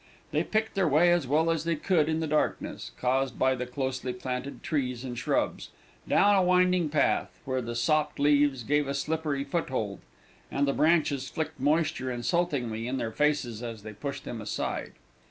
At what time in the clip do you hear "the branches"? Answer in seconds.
10.67-11.29